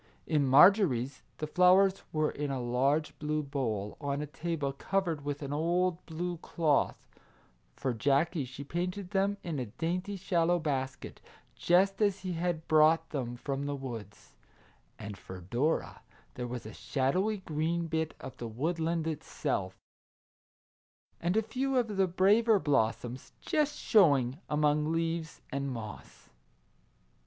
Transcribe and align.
In 0.25 0.47
Marjorie's 0.47 1.21
the 1.37 1.45
flowers 1.45 2.01
were 2.11 2.31
in 2.31 2.49
a 2.49 2.59
large 2.59 3.15
blue 3.19 3.43
bowl, 3.43 3.97
on 4.01 4.19
a 4.19 4.25
table 4.25 4.73
covered 4.73 5.23
with 5.23 5.43
an 5.43 5.53
old 5.53 6.03
blue 6.07 6.37
cloth; 6.37 6.95
for 7.75 7.93
Jackie 7.93 8.45
she 8.45 8.63
painted 8.63 9.11
them 9.11 9.37
in 9.43 9.59
a 9.59 9.67
dainty 9.67 10.15
shallow 10.15 10.57
basket, 10.57 11.21
just 11.55 12.01
as 12.01 12.21
he 12.21 12.33
had 12.33 12.67
brought 12.67 13.11
them 13.11 13.37
from 13.37 13.67
the 13.67 13.75
woods; 13.75 14.33
and 14.97 15.19
for 15.19 15.39
Dora 15.39 16.01
there 16.33 16.47
was 16.47 16.65
a 16.65 16.73
shadowy 16.73 17.37
green 17.37 17.85
bit 17.85 18.15
of 18.19 18.35
the 18.37 18.47
woodland 18.47 19.05
itself, 19.05 19.77
and 21.19 21.37
a 21.37 21.43
few 21.43 21.77
of 21.77 21.95
the 21.95 22.07
braver 22.07 22.57
blossoms 22.57 23.33
just 23.39 23.77
showing 23.77 24.39
among 24.49 24.91
leaves 24.91 25.41
and 25.51 25.69
moss. 25.71 26.31